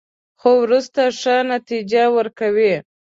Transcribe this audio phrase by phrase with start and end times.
[0.39, 2.73] خو وروسته ښه نتیجه ورکوي.